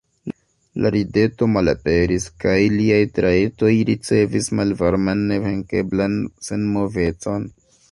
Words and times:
La 0.85 0.91
rideto 0.93 1.47
malaperis, 1.55 2.25
kaj 2.45 2.55
liaj 2.77 2.97
trajtoj 3.19 3.71
ricevis 3.91 4.51
malvarman, 4.63 5.23
nevenkeblan 5.35 6.19
senmovecon. 6.51 7.51